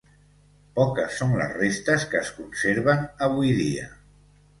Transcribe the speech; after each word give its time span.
Poques 0.77 1.17
són 1.19 1.35
les 1.41 1.53
restes 1.57 2.05
que 2.13 2.19
es 2.21 2.31
conserven 2.39 3.05
avui 3.29 3.53
dia. 3.61 3.85